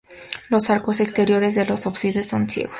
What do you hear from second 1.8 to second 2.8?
ábsides son ciegos.